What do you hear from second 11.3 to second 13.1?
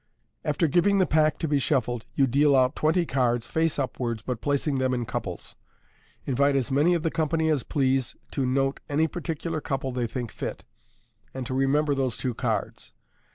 and to remember those two cards.